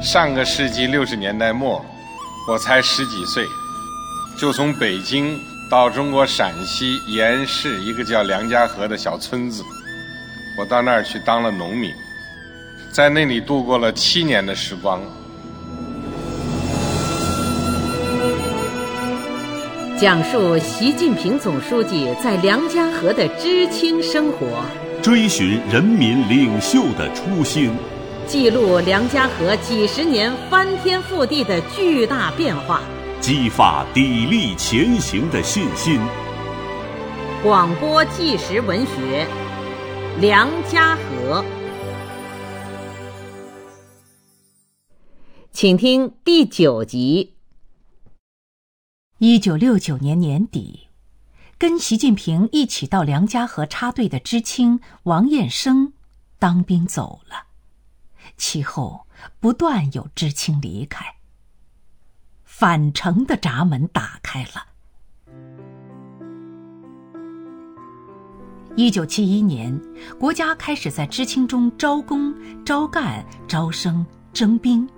[0.00, 1.84] 上个世纪六十年代末，
[2.46, 3.44] 我才十几岁，
[4.38, 5.36] 就从北京
[5.68, 9.62] 到中国陕西盐市一个叫梁家河的小村子，
[10.56, 11.92] 我到那儿去当了农民，
[12.92, 15.02] 在那里度过了七年的时光。
[19.98, 24.62] 讲述习近平总书记在梁家河的知青生活，
[25.02, 27.72] 追寻人民领袖的初心，
[28.28, 32.82] 记录梁家河几十年翻天覆地的巨大变化，
[33.22, 35.98] 激发砥砺前行的信心。
[37.42, 39.26] 广播纪实文学
[40.20, 41.42] 《梁家河》，
[45.50, 47.32] 请听第九集。
[49.16, 50.88] 一九六九年年底，
[51.56, 55.94] 跟习近平一起到梁家河插队的知青王彦生
[56.38, 57.47] 当兵走了。
[58.38, 59.06] 其后
[59.40, 61.04] 不断有知青离开，
[62.44, 64.64] 返程的闸门打开了。
[68.76, 69.76] 一九七一年，
[70.20, 72.32] 国家开始在知青中招工、
[72.64, 74.88] 招干、招生、征兵。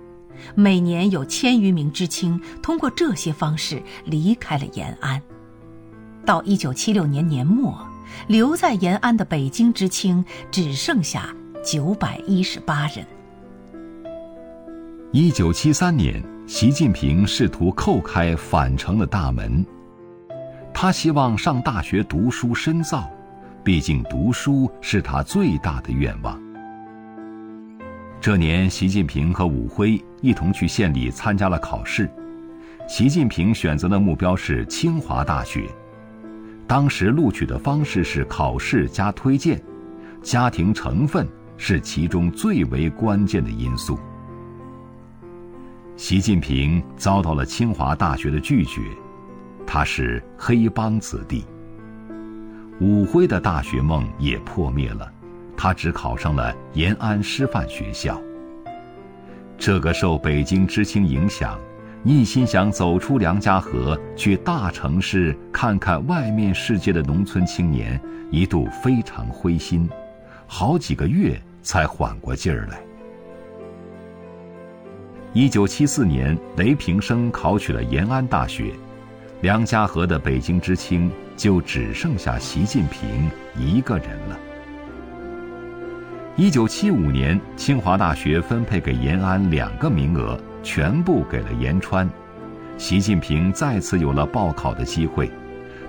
[0.55, 5.21] 每年有千余名知青通过这些方式离开了延安。
[6.25, 7.75] 到一九七六年年末，
[8.27, 13.05] 留在延安的北京知青只剩下九百一十八人。
[15.13, 19.65] 一九七三年，习近平试图叩开返程的大门，
[20.73, 23.11] 他希望上大学读书深造，
[23.61, 26.41] 毕竟读书是他最大的愿望。
[28.21, 32.09] 这年，习近平和武辉一同去县里参加了考试。
[32.87, 35.69] 习近平选择的目标是清华大学。
[36.65, 39.61] 当时录取的方式是考试加推荐，
[40.21, 43.99] 家庭成分是其中最为关键的因素。
[46.01, 48.81] 习近平遭到了清华大学的拒绝，
[49.67, 51.45] 他是黑帮子弟。
[52.79, 55.07] 武辉的大学梦也破灭了。
[55.55, 58.19] 他只考上了延安师范学校。
[59.59, 61.55] 这个受北京知青影响，
[62.03, 68.01] 一心想走出梁家河去大城市看看外面世界的农村青年，
[68.31, 69.87] 一度非常灰心，
[70.47, 72.81] 好几个月才缓过劲儿来。
[75.33, 78.73] 一九七四年，雷平生考取了延安大学，
[79.39, 84.37] 梁家河的北京知青就只剩下习近平一个人了。
[86.35, 92.09] 一九七五年，清华大学分配给延安两个名额，全部给了延川。
[92.77, 95.31] 习近平再次有了报考的机会，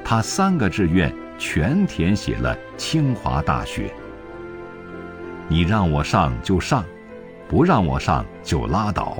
[0.04, 3.92] 他三个志愿全填写了清华大学。
[5.48, 6.84] 你让我上就上，
[7.52, 9.18] 不让我上就拉倒。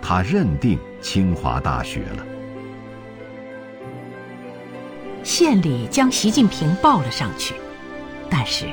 [0.00, 2.24] 他认定清华大学了。
[5.22, 7.54] 县里将习近平报了上去，
[8.30, 8.64] 但是。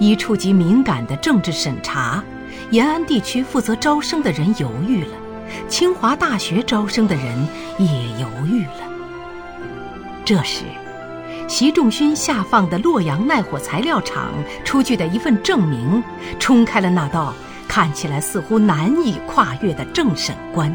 [0.00, 2.24] 一触及敏感的政治审查，
[2.70, 5.16] 延安地区负责招生的人犹豫了，
[5.68, 7.46] 清华大学招生的人
[7.78, 7.86] 也
[8.18, 8.70] 犹豫了。
[10.24, 10.64] 这时，
[11.46, 14.32] 习仲勋下放的洛阳耐火材料厂
[14.64, 16.02] 出具的一份证明，
[16.38, 17.34] 冲开了那道
[17.74, 20.72] 看起来似乎难以跨越的政审关。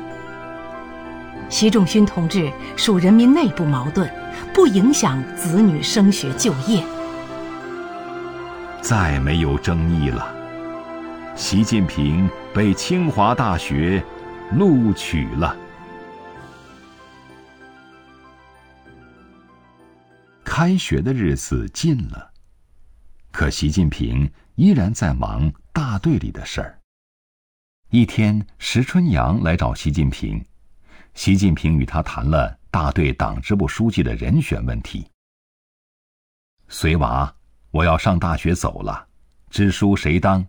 [1.49, 4.11] 习仲勋同志属人民内部矛盾，
[4.53, 6.83] 不影响子女升学就业。
[8.81, 10.27] 再没有争议了，
[11.37, 14.03] 习近平被清华大学
[14.51, 15.55] 录取了。
[20.43, 22.31] 开学的日子近了，
[23.31, 26.78] 可习近平依然在忙大队里的事儿。
[27.91, 30.45] 一天，石春阳来找习近平，
[31.15, 35.09] 习近平与他谈了大队党支部书记的人选问题。
[36.67, 37.33] 随娃。
[37.71, 39.07] 我要上大学走了，
[39.49, 40.45] 支书谁当？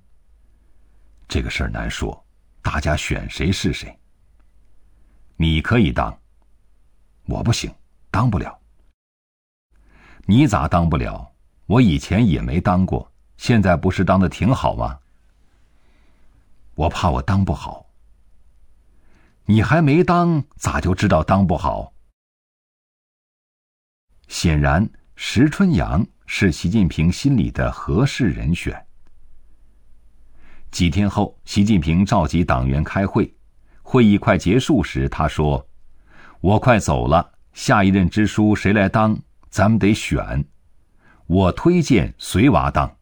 [1.29, 2.25] 这个事儿难说，
[2.63, 3.95] 大家选谁是谁。
[5.37, 6.19] 你可以当，
[7.25, 7.71] 我不行，
[8.11, 8.59] 当不了。
[10.25, 11.31] 你咋当不了？
[11.65, 14.99] 我以前也没当过，现在不是当的挺好吗？
[16.81, 17.91] 我怕我当不好。
[19.45, 21.93] 你还没当，咋就知道当不好？
[24.29, 26.07] 显然，石春阳。
[26.33, 28.87] 是习近平心里的合适人选。
[30.71, 33.35] 几天后，习近平召集党员开会，
[33.83, 35.69] 会议快结束时，他说
[36.41, 40.47] ：“我快走了，下一任支书谁来当，咱们得选。
[41.27, 42.97] 我推荐随娃当。”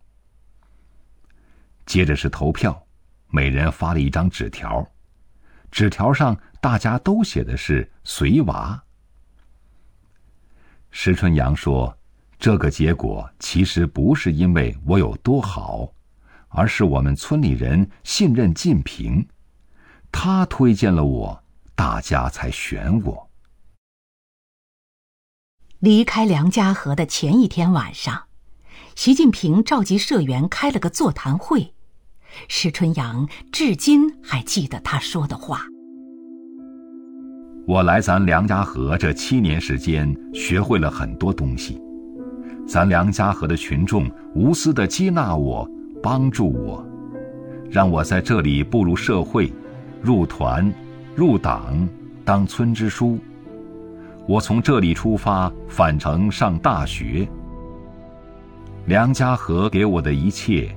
[1.84, 2.87] 接着是投票，
[3.30, 4.90] 每人发了一张纸条，
[5.70, 8.82] 纸条上大家都写的是“随娃”。
[10.90, 11.98] 石春阳说
[12.38, 15.92] ：“这个结果其实不是因为我有多好，
[16.48, 19.28] 而是我们村里人信任晋平，
[20.10, 23.30] 他推荐了我，大家才选我。”
[25.80, 28.24] 离开梁家河的前一天晚上，
[28.96, 31.74] 习近平召集社员开了个座谈会。
[32.48, 35.62] 石春阳至今还记得他说的话
[37.66, 41.80] ：“我来咱梁家河这七年时间，学会了很多东西。
[42.66, 45.68] 咱梁家河的群众无私的接纳我，
[46.02, 46.86] 帮助我，
[47.70, 49.52] 让我在这里步入社会，
[50.02, 50.72] 入团，
[51.14, 51.88] 入党，
[52.24, 53.18] 当村支书。”
[54.28, 57.26] 我从这里出发返程上大学。
[58.84, 60.76] 梁家河给我的一切，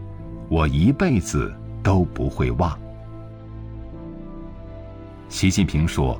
[0.51, 1.49] 我一辈子
[1.81, 2.77] 都不会忘。
[5.29, 6.19] 习近平说：“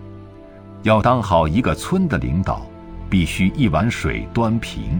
[0.83, 2.65] 要当好一个村的领导，
[3.09, 4.97] 必须一碗水端平。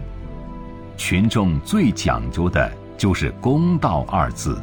[0.98, 4.60] 群众最讲究的就是公道二字，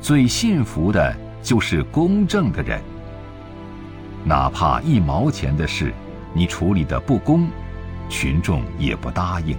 [0.00, 1.12] 最信服的
[1.42, 2.80] 就是公正的人。
[4.24, 5.92] 哪怕一毛钱的事。”
[6.32, 7.48] 你处理的不公，
[8.08, 9.56] 群众也不答应；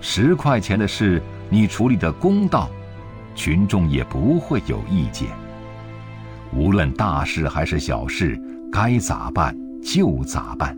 [0.00, 2.70] 十块钱的事，你处理的公道，
[3.38, 5.28] 群众也不会有意见。
[6.52, 8.36] 无论大事还是小事，
[8.72, 10.76] 该咋办就咋办。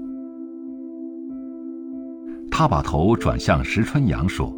[2.50, 4.54] 他把头转向石春阳说：“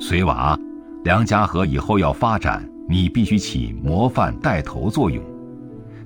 [0.00, 0.58] 随娃，
[1.04, 5.22] 梁家河以后要发展，你必须起模范带头作用。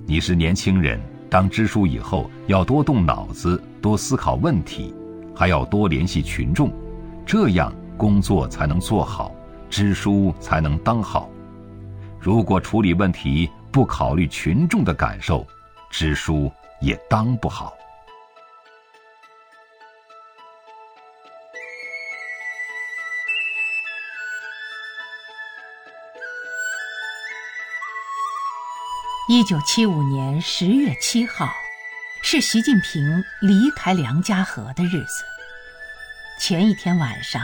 [0.05, 0.99] 你是年轻人。”
[1.31, 4.93] 当支书以后，要多动脑子，多思考问题，
[5.33, 6.69] 还要多联系群众，
[7.25, 9.33] 这样工作才能做好，
[9.71, 11.29] 支书才能当好。
[12.19, 15.47] 如果处理问题不考虑群众的感受，
[15.89, 16.51] 支书
[16.81, 17.73] 也当不好。
[29.29, 31.49] 一九七五年十月七号，
[32.21, 35.23] 是习近平离开梁家河的日子。
[36.37, 37.41] 前一天晚上，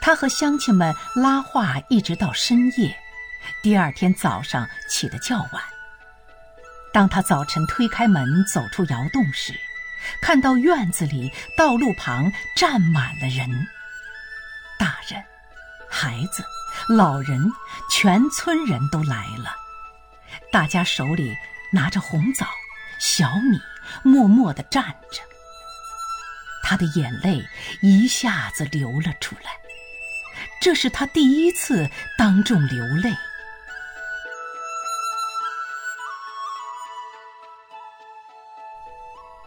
[0.00, 2.96] 他和乡亲们拉话一直到深夜，
[3.62, 5.62] 第二天早上起得较晚。
[6.92, 9.52] 当他早晨推开门走出窑洞时，
[10.22, 13.48] 看到院子里道路旁站满了人，
[14.78, 15.22] 大人、
[15.88, 16.42] 孩子、
[16.88, 17.50] 老人，
[17.90, 19.54] 全村人都来了。
[20.50, 21.36] 大家手里
[21.72, 22.46] 拿着红枣、
[22.98, 23.60] 小米，
[24.02, 25.20] 默默地站着。
[26.62, 27.42] 他的眼泪
[27.82, 29.52] 一下子流了出来，
[30.68, 31.88] 这是他第一次
[32.18, 33.10] 当众流泪。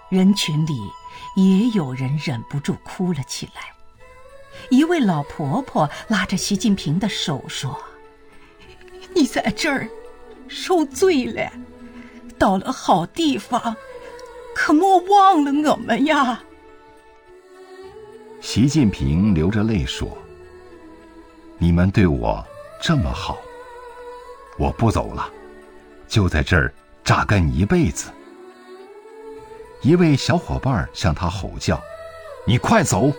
[0.10, 0.74] 人群里
[1.36, 3.72] 也有人忍不住哭了起来。
[4.72, 7.80] 一位老婆婆拉着习近平的手说
[9.14, 9.88] ：“你在这儿。”
[10.50, 11.52] 受罪了，
[12.40, 13.78] 到了好地方，
[14.56, 16.42] 可莫忘了我们呀。
[18.42, 20.18] 习近平流着泪说
[21.62, 22.44] ：“你们对我
[22.82, 23.38] 这么好，
[24.58, 25.30] 我不走了，
[26.08, 28.10] 就在这儿扎根一辈子。”
[29.84, 31.80] 一位小伙伴向他吼叫
[32.48, 33.12] ：“你快走！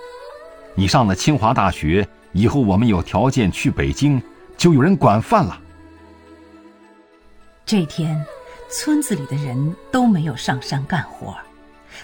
[0.75, 4.21] 你上了清华大学以后，我们有条件去北京，
[4.57, 5.61] 就有人管饭了。”
[7.65, 8.27] 这天，
[8.69, 11.37] 村子里的人都没有上山干活，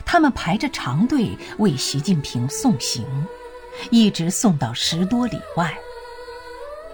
[0.05, 3.05] 他们排着长队为习近平送行，
[3.91, 5.77] 一直送到十多里外。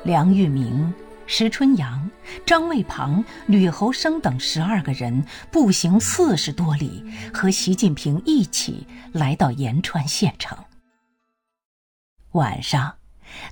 [0.04, 0.92] 梁玉明、
[1.26, 2.10] 石春阳、
[2.44, 10.56] 张卫庞、吕侯生等十二个人步行四十多里，和习近平一起来到延川县城。
[12.32, 12.96] 晚上。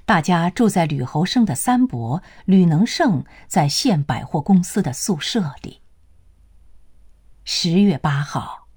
[0.04, 5.80] 大家住在吕侯生的三伯吕能胜在县百货公司的宿舍里。
[7.44, 8.68] 十月八号，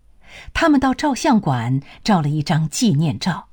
[0.51, 3.49] 他们到照相馆照了一张纪念照，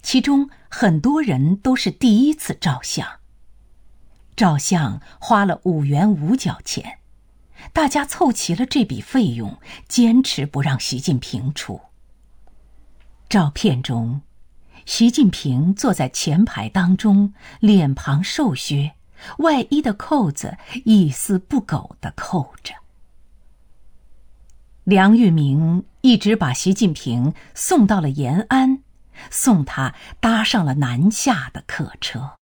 [0.00, 3.08] 其中很多人都是第一次照相。
[4.36, 6.98] 照相花了五元五角钱，
[7.72, 11.80] 大家凑齐了这笔费用，坚持不让习近平出。
[13.28, 14.20] 照片中。
[14.84, 18.92] 习近平坐在前排当中，脸庞瘦削，
[19.38, 22.72] 外衣的扣子一丝不苟的扣着。
[24.84, 28.84] 梁玉明一直把习近平送到了延安，
[29.28, 32.36] 送他搭上了南下的客车。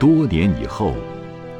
[0.00, 0.94] 多年以后，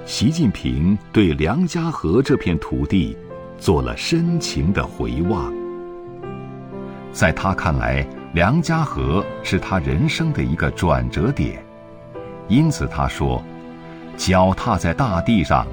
[0.07, 3.15] 习近平对梁家河这片土地
[3.59, 5.53] 做了深情的回望。
[7.13, 11.63] 在他看来，梁家河是他人生的一个转折点，
[12.49, 13.45] 因此他说
[14.17, 15.67] ：“脚踏在大地上，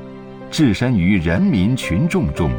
[0.52, 2.52] 置身于人民群众中，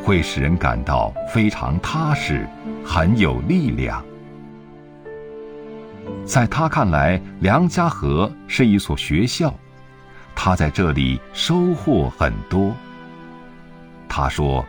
[0.00, 2.48] 会使人感到非常踏实，
[2.84, 4.00] 很有力量。”
[6.24, 9.52] 在他看来，梁家河是一所学校，
[10.34, 12.72] 他在这里收获很多。
[14.08, 14.64] 他说：“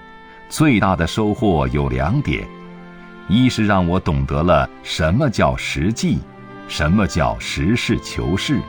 [0.49, 2.47] 最大的收获有两点。”
[3.29, 6.19] 一是让我懂得了什么叫实际，
[6.67, 8.59] 什么叫实事求是，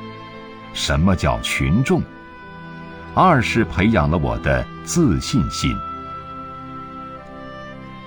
[0.73, 2.00] 什么叫群众；
[3.14, 5.75] 二是培养了我的自信心。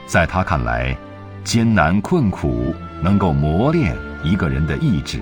[0.05, 0.95] 在他看来，
[1.43, 5.21] 艰难困苦能够磨练一个人的意志。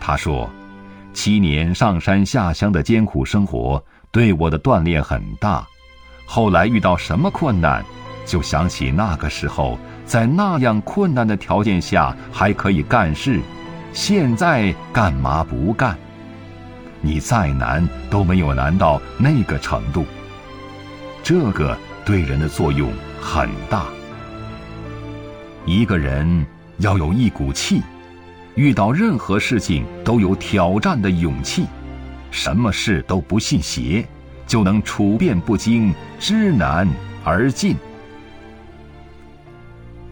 [0.00, 0.50] 他说
[1.14, 5.64] ：“七年上山下乡的艰苦生活对我的锻炼很大，
[6.26, 7.84] 后来遇到什么困难，
[8.26, 13.40] 就想起那个时候。”在那样困难的条件下还可以干事，
[13.92, 15.96] 现在干嘛不干？
[17.00, 20.04] 你再难都没有难到那个程度。
[21.22, 23.86] 这个对人的作用很大。
[25.64, 26.44] 一个人
[26.82, 27.80] 要有一股气，
[28.56, 31.64] 遇到任何事情都有挑战的勇气，
[32.32, 34.04] 什么事都不信邪，
[34.48, 36.88] 就能处变不惊，知难
[37.22, 37.76] 而进。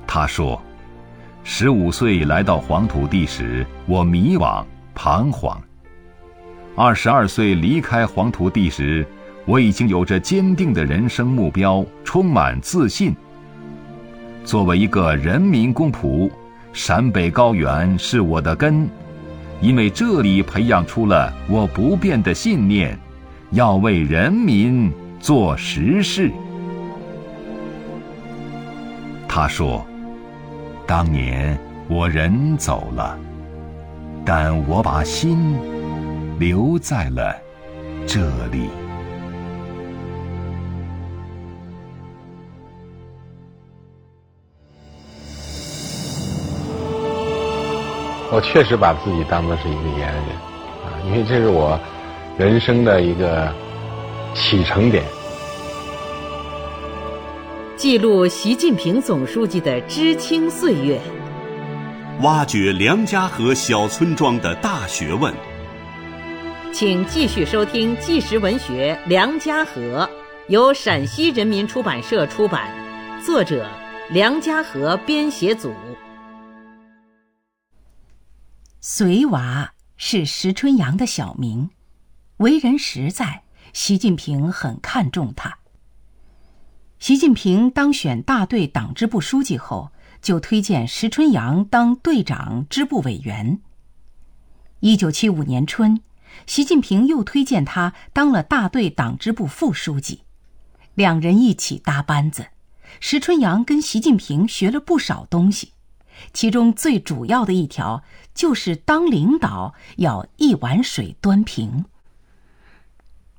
[0.06, 0.62] 他说
[1.42, 5.60] ：“十五岁来到黄土地时，我迷惘彷徨；
[6.76, 9.04] 二十二岁离开黄土地时，
[9.44, 13.12] 我已经有着坚定的人生目标，充满自信。
[14.44, 16.30] 作为一个人民公仆，
[16.72, 18.88] 陕北高原是我的根，
[19.60, 22.98] 因为这里培养出了我不变的信念，
[23.50, 26.30] 要为人民做实事。”
[29.28, 29.84] 他说。
[30.86, 31.56] 当年
[31.88, 33.16] 我人走了，
[34.24, 35.56] 但我把心
[36.36, 37.32] 留在了
[38.08, 38.68] 这里。
[48.32, 50.24] 我确实把自己当做是一个延安人
[50.84, 51.78] 啊，因为这是我
[52.38, 53.52] 人生的一个
[54.34, 55.02] 启程点。
[57.76, 61.00] 记录习近平总书记的知青岁月，
[62.20, 65.34] 挖掘梁家河小村庄的大学问。
[66.72, 70.08] 请继续收听纪实文学《梁家河》，
[70.46, 72.68] 由陕西人民出版社出版，
[73.26, 73.66] 作者
[74.10, 75.74] 梁家河编写组。
[78.82, 81.68] 隋娃是石春阳的小名，
[82.38, 83.42] 为人实在，
[83.74, 85.58] 习近平很看重他。
[86.98, 93.60] 习近平当选大队党支部书记后，就推荐石春阳当队长、支部委员。
[94.78, 96.00] 一九七五年春，
[96.46, 100.22] 习近平又推荐他当了大队党支部副书记，
[100.94, 102.46] 两人一起搭班子。
[102.98, 105.74] 石春阳跟习近平学了不少东西，
[106.32, 108.02] 其中最主要的一条
[108.34, 111.84] 就是当领导要一碗水端平。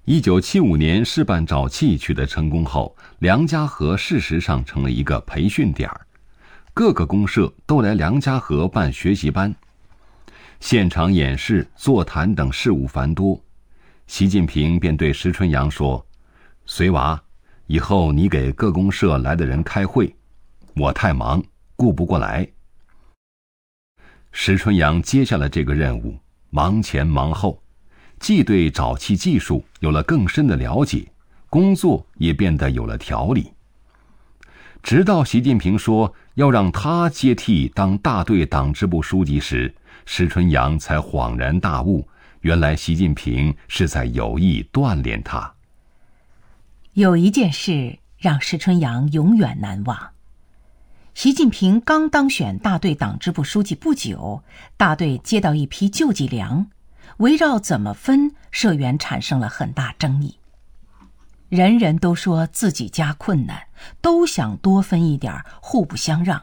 [0.06, 6.02] 一九七五年试办沼气取得成功后，梁家河事实上成了一个培训点儿，
[6.74, 9.54] 各个公社都来梁家河办学习班，
[10.60, 13.40] 现场演示、座谈等事务繁多。
[14.08, 16.06] 习近平便对石春阳说
[16.66, 17.22] ：“随娃，
[17.68, 20.14] 以后你给各公社来的人开会，
[20.76, 21.42] 我太忙
[21.76, 22.46] 顾不过来。”
[24.32, 26.18] 石春阳接下了这个任务，
[26.50, 27.62] 忙前忙后。
[28.20, 31.12] 既对沼气技术有了更深的了解，
[31.50, 33.52] 工作也变得有了条理。
[34.84, 39.74] 直到习近平说要让他接替当大队党支部书记时，
[40.06, 42.08] 石春阳才恍然大悟：
[42.42, 45.52] 原来习近平是在有意锻炼他。
[46.94, 49.98] 有一件事让石春阳永远难忘：
[51.22, 54.44] 习近平刚当选大队党支部书记不久，
[54.76, 56.66] 大队接到一批救济粮。
[57.18, 60.40] 围绕怎么分，社员产生了很大争议。
[61.48, 63.68] 人人都说自己家困难，
[64.02, 66.42] 都想多分一点，互不相让。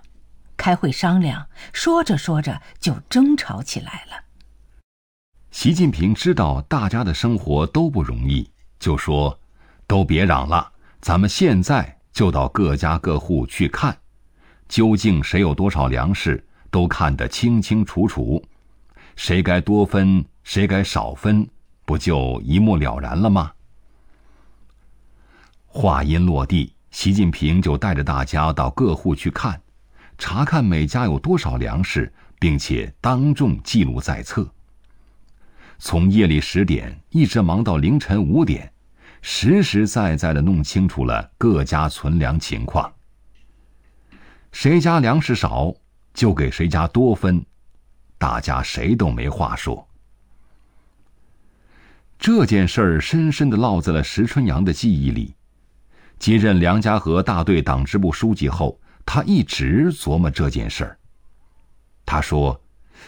[0.57, 4.23] 开会商量，说着说着就争吵起来了。
[5.51, 9.41] 习近平知道大家的生活都不容易，就说
[9.89, 10.71] ：“都别嚷了，
[11.01, 13.99] 咱们现在就到各家各户去看，
[14.69, 18.45] 究竟谁有多少粮食，都看得清清楚楚，
[19.17, 21.47] 谁该多分。”谁该少分，
[21.85, 23.53] 不就一目了然了吗？
[25.67, 29.61] 话音落地，习近平就带着大家到各户去看，
[30.17, 32.11] 查看每家有多少粮食，
[32.41, 34.51] 并且当众记录在册。
[35.79, 38.73] 从夜里十点一直忙到凌晨五点，
[39.21, 42.91] 实实在在的弄清楚了各家存粮情况。
[44.53, 45.73] 谁家粮食少，
[46.15, 47.45] 就给谁家多分，
[48.17, 49.87] 大家谁都没话说。
[52.19, 55.35] 这件事儿深深的烙在了石春阳的记忆里。
[56.19, 60.99] 接任梁家河大队党支部书记后，他一直琢磨这件事儿。
[62.05, 62.61] 他说：“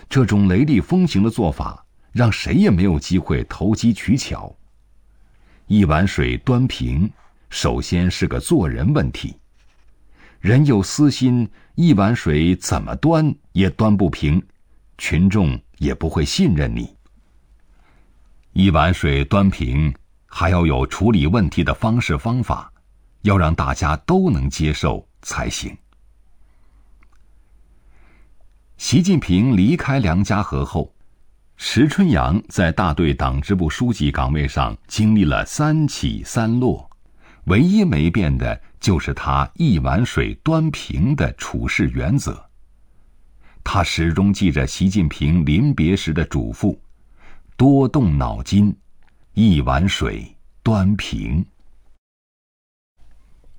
[0.08, 4.54] 这种雷厉风行的做法，让谁也没有机会投机取巧。
[5.66, 7.10] 一碗水端平，
[7.48, 9.39] 首先是个做人问题。
[10.40, 14.42] 人有私心，一碗水怎么端也端不平，
[14.98, 16.96] 群众也不会信任你。
[18.52, 19.94] 一碗水端平，
[20.26, 22.70] 还要有处理问题的方式方法。”
[23.22, 25.76] 要让大家都能接受才行。
[28.78, 30.94] 习近平离开梁家河后，
[31.58, 36.90] 石春阳在大队党支部书记岗位上经历了三起三落，
[37.44, 42.50] 唯一没变的就是他一碗水端平的处事原则。
[43.62, 46.78] 他始终记着习近平临别时的嘱咐：
[47.56, 48.74] 多动脑筋，
[49.34, 51.44] 一碗水端平。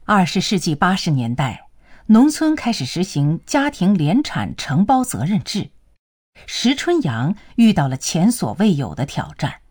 [0.06, 1.70] 二十世纪八十年代，
[2.08, 5.70] 农村开始实行家庭联产承包责任制。
[6.48, 9.62] 石春阳遇到了前所未有的挑战，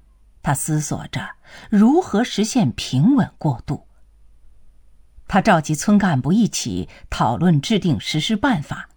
[0.42, 1.28] 他思索着
[1.68, 3.88] 如何实现平稳过渡。
[5.32, 8.88] 他召集村干部一起讨论制定实施办法。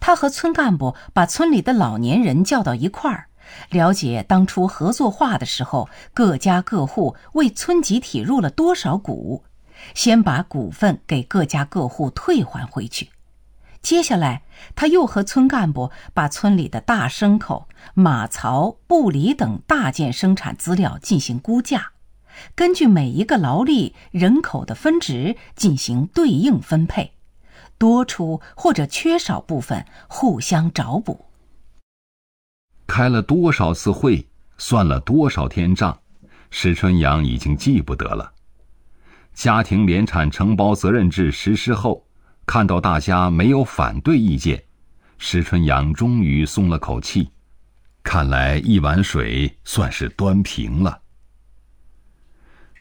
[0.00, 3.28] 他和村干部把村里的老年人叫到一块儿，
[3.68, 9.44] 了解当初合作化的时候，各家各户为村集体入了多少股。
[9.92, 13.10] 先把股份给各家各户退还回去，
[13.82, 14.42] 接下来
[14.74, 21.90] 他又和村干部把村里的大牲口、马槽、布里等大件生产资料进行估价，
[22.54, 27.12] 根据每一个劳力人口的分值进行对应分配，
[27.78, 31.26] 多出或者缺少部分互相找补。
[32.86, 34.26] 开了多少次会，
[34.58, 35.98] 算了多少天账，
[36.50, 38.32] 石春阳已经记不得了。
[39.32, 42.06] 家庭联产承包责任制实施后，
[42.46, 44.62] 看到大家没有反对意见，
[45.18, 47.30] 石春阳终于松了口气。
[48.02, 51.00] 看来一碗水算是端平了。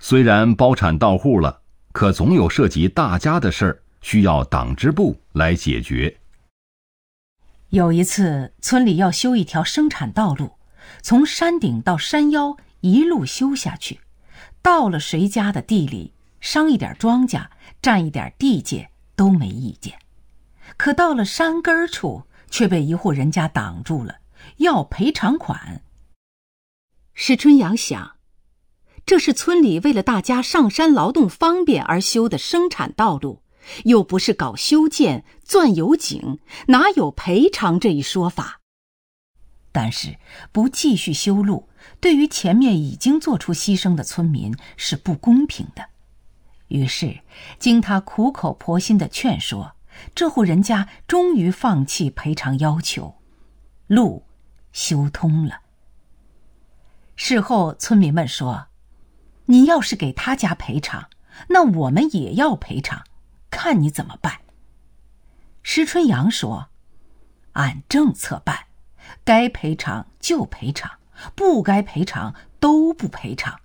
[0.06, 1.62] 虽然包产到户了，
[1.94, 6.18] 可总有涉及大家的事儿需要党支部来解决。
[7.70, 10.52] 有一次，村里要修一条生产道路，
[11.02, 14.02] 从山顶到山腰一路修下去，
[14.62, 16.12] 到了谁家的地里。
[16.42, 17.46] 伤一点庄稼，
[17.82, 19.98] 占一点地界都没意见，
[20.76, 24.18] 可到了山根处，却被一户人家挡住了，
[24.58, 25.82] 要赔偿款。
[27.14, 28.13] 石春阳想，
[29.06, 33.42] 这是村里为了大家上山劳动方便而修的生产道路，
[33.84, 38.62] 又不是搞修建、钻油井，哪有赔偿这一说法？
[39.72, 40.18] 但是
[40.52, 41.68] 不继续修路，
[42.00, 45.84] 对于前面已经做出牺牲的村民是不公平的。
[46.68, 47.20] 于是，
[47.60, 49.76] 经他苦口婆心的劝说，
[50.16, 53.16] 这户人家终于放弃赔偿要求，
[53.88, 54.24] 路
[54.72, 55.60] 修通了。
[57.16, 58.68] 事后，村民们说
[59.46, 61.10] ：“你要是给他家赔偿，
[61.50, 63.04] 那我们也要赔偿，
[63.50, 64.40] 看你怎么办。”
[65.64, 66.70] 石春阳说
[67.54, 68.66] ：“按政策办，
[69.24, 70.92] 该赔偿就赔偿，
[71.36, 73.60] 不该赔偿都不赔偿，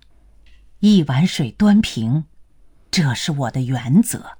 [0.79, 2.25] 一碗水端平。”
[2.91, 4.37] 这是我的原则。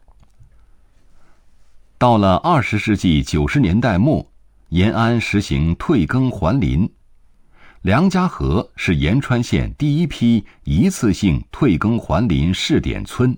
[1.99, 4.31] 到了二十世纪九十年代末，
[4.69, 6.91] 延安实行退耕还林，
[7.81, 13.37] 梁家河是延川县第一批一次性退耕还林试点村。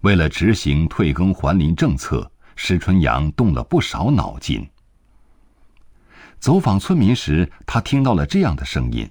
[0.00, 4.68] 为了执行退耕还林政策，石春阳动了不少脑筋。
[6.40, 9.08] 走访村民时，他听到了这样的声音：“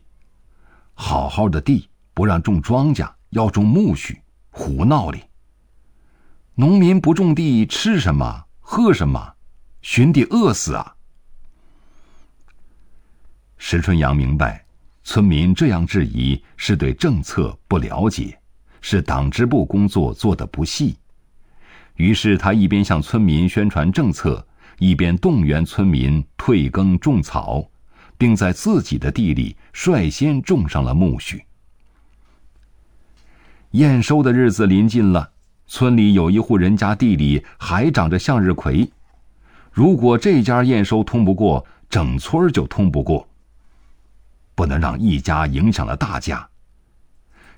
[0.93, 4.13] 好好的地不让种庄稼，要种苜蓿。”
[4.52, 5.23] 胡闹哩！
[6.56, 8.43] 农民不种地，吃什么？
[8.60, 9.36] 喝什么？
[9.82, 10.95] 寻地饿死啊！
[13.65, 14.62] 石春阳明白，
[15.06, 18.38] 村民这样质疑是对政策不了解，
[18.82, 20.97] 是党支部工作做的不细。
[21.95, 24.45] 于是他一边向村民宣传政策，
[24.80, 27.65] 一边动员村民退耕种草，
[28.17, 31.39] 并在自己的地里率先种上了苜蓿。
[33.71, 35.32] 验收的日子临近了，
[35.67, 38.91] 村里有一户人家地里还长着向日葵，
[39.71, 43.26] 如果这家验收通不过，整村就通不过。
[44.56, 46.48] 不能让一家影响了大家。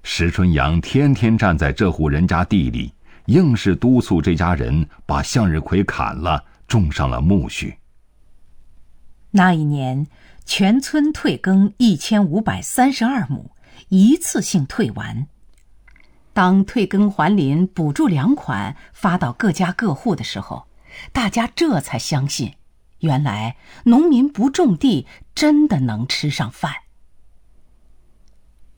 [0.03, 2.93] 石春阳天天站在这户人家地里，
[3.25, 7.75] 硬是督促这家人把向日葵砍了，种上了苜蓿。
[9.31, 10.08] 那一年，
[10.45, 13.51] 全村退耕一千五百三十二亩，
[13.89, 15.27] 一次性退完。
[16.34, 20.67] 当退耕还林补助粮款发到各家各户的时候，
[21.12, 22.53] 大家这才相信，
[22.99, 26.71] 原来农民不种地真的能吃上饭。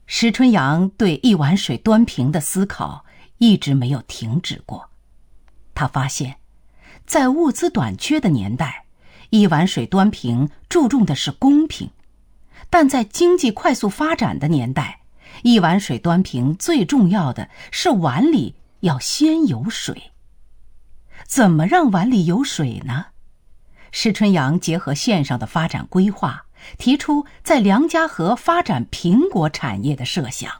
[0.09, 3.05] 石春阳对一碗水端平的思考
[3.37, 4.89] 一直没有停止过。
[5.75, 6.37] 他发现，
[7.05, 8.85] 在物资短缺的年代，
[9.29, 11.89] 一碗水端平注重的是公平；
[12.69, 15.01] 但在经济快速发展的年代，
[15.43, 20.13] 一碗水端平，最重要的是碗里要先有水。
[21.27, 23.07] 怎么让碗里有水呢？
[23.91, 26.46] 石春阳结合县上的发展规划，
[26.77, 30.51] 提出在梁家河发展苹果产业的设想。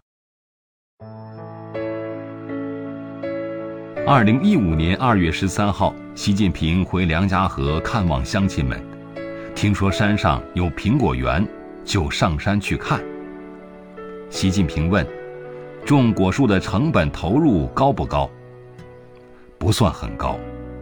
[4.06, 8.82] 二零一五年二月十三号，习近平回梁家河看望乡亲们，
[9.54, 11.46] 听说山上有苹果园，
[11.84, 13.04] 就上山去看。
[14.30, 15.06] 习近平问
[15.86, 18.30] ：“种果树的成本投入高不高
[19.60, 20.40] ？”“不算很高，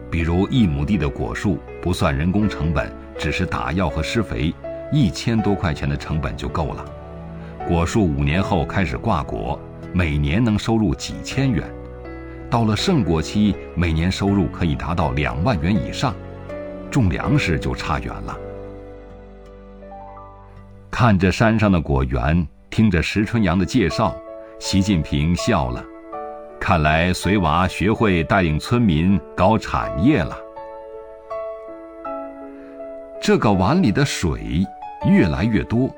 [0.08, 4.54] 比如一亩地的果树不算人工成本，只是打药和施肥，
[4.92, 6.84] 一千多块钱的成本就够了。
[7.66, 9.58] 果树五年后开始挂果，
[9.92, 11.64] 每年能收入几千元，
[12.50, 16.14] 到了盛果期，每年收入可以达到两万元以上。
[16.90, 18.38] 种粮食就差远了。”
[20.90, 22.46] 看着山上的果园。
[22.68, 24.14] 听着石春阳的介绍，
[24.58, 25.82] 习近平笑了。
[26.60, 30.36] 看来随娃学会带领村民搞产业了。
[33.18, 34.62] 这个碗里的水
[35.06, 35.88] 越来越多。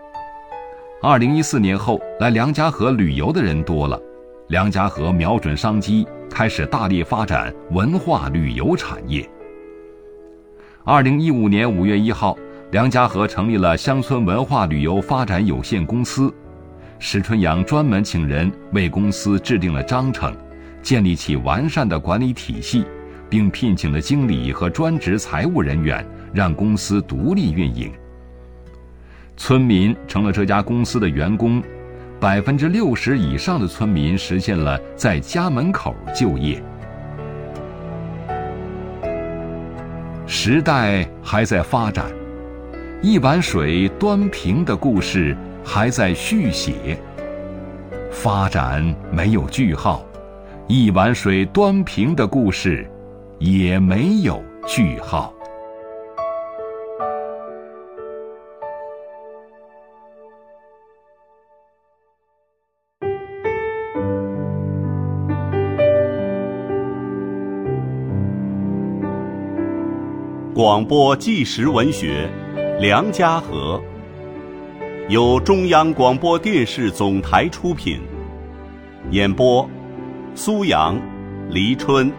[1.01, 4.01] 二零一四年后，来梁家河旅游的人多了，
[4.49, 9.29] 梁家河瞄准商机，开始大力发展文化旅游产业。
[10.85, 12.37] 二零一五年五月一号，
[12.71, 16.33] 梁家河成立了乡村文化旅游发展有限公司。
[16.99, 20.35] 石春阳专门请人为公司制定了章程，
[20.83, 22.85] 建立起完善的管理体系，
[23.31, 27.92] 并聘请了经理和专职财务人员，让公司独立运营。
[29.38, 31.62] 村民成了这家公司的员工，
[32.20, 36.62] 百分之六十以上的村民实现了在家门口就业。
[40.27, 42.05] 时代还在发展，
[43.01, 45.35] 一碗水端平的故事。
[45.64, 46.98] 还在续写，
[48.11, 50.03] 发展没有句号，
[50.66, 52.90] 一碗水端平的故事
[53.38, 55.35] 也没有句号。
[70.59, 72.29] 广播纪实文学
[72.81, 73.81] 《梁家河》。
[75.09, 78.01] 由中央广播电视总台出品，
[79.12, 79.71] 演播：
[80.35, 81.01] 苏阳、
[81.49, 82.12] 黎春。